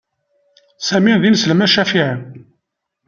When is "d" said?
1.21-1.23